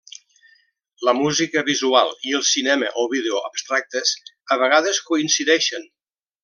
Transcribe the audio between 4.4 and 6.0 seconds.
a vegades coincideixen.